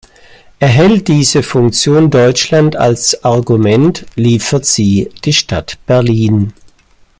Erhält 0.57 1.09
diese 1.09 1.43
Funktion 1.43 2.09
Deutschland 2.09 2.75
als 2.75 3.23
Argument, 3.23 4.03
liefert 4.15 4.65
sie 4.65 5.11
die 5.25 5.31
Stadt 5.33 5.77
Berlin. 5.85 6.53